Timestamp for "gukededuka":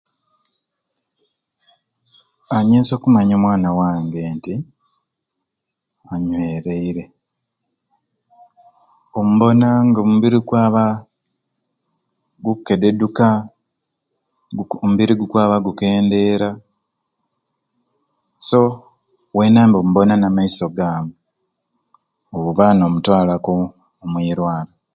12.45-13.27